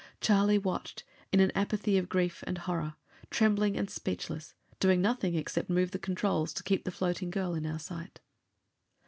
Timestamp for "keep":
6.63-6.85